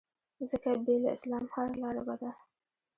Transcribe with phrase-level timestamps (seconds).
[0.49, 2.31] ځکه بې له اسلام هره لاره بده